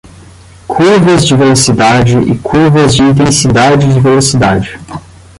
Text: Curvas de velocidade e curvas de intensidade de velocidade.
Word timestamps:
Curvas 0.67 1.23
de 1.27 1.35
velocidade 1.35 2.17
e 2.17 2.35
curvas 2.39 2.95
de 2.95 3.03
intensidade 3.03 3.93
de 3.93 3.99
velocidade. 3.99 4.79